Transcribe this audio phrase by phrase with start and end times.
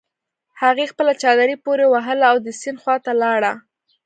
[0.61, 3.51] هغې خپله چادري پورې وهله او د سيند خواته لاړه.